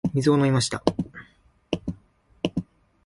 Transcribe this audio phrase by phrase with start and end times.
[0.15, 0.83] 水を飲みました。